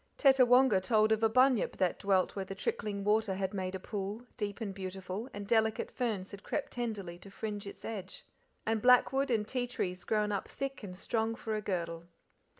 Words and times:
Tettawonga 0.17 0.81
told 0.81 1.11
of 1.11 1.21
a 1.21 1.29
Bunyip 1.29 1.77
that 1.77 1.99
dwelt 1.99 2.35
where 2.35 2.43
the 2.43 2.55
trickling 2.55 3.03
water 3.03 3.35
had 3.35 3.53
made 3.53 3.75
a 3.75 3.79
pool, 3.79 4.25
deep 4.35 4.59
and 4.59 4.73
beautiful, 4.73 5.29
and 5.31 5.45
delicate 5.45 5.91
ferns 5.91 6.31
had 6.31 6.41
crept 6.41 6.71
tenderly 6.71 7.19
to 7.19 7.29
fringe 7.29 7.67
its 7.67 7.85
edge, 7.85 8.25
and 8.65 8.81
blackwood, 8.81 9.29
and 9.29 9.47
ti 9.47 9.67
trees 9.67 10.03
grown 10.03 10.31
up 10.31 10.47
thick 10.47 10.81
and 10.81 10.97
strong 10.97 11.35
for 11.35 11.53
a 11.55 11.61
girdle. 11.61 12.05